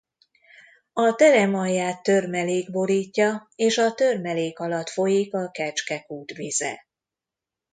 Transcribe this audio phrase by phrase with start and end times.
[0.93, 6.87] A terem alját törmelék borítja és a törmelék alatt folyik a Kecske-kút vize.